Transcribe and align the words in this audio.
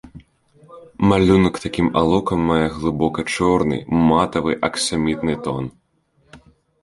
Малюнак 1.09 1.55
такім 1.65 1.87
алоўкам 2.01 2.39
мае 2.51 2.63
глыбока 2.77 3.25
чорны, 3.35 3.77
матавы, 4.09 4.51
аксамітны 4.69 5.33
тон. 5.49 5.63